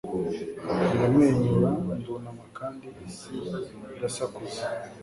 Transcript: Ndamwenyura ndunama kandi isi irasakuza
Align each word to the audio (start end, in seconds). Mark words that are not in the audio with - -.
Ndamwenyura 0.95 1.69
ndunama 1.97 2.43
kandi 2.57 2.87
isi 3.07 3.33
irasakuza 3.95 4.61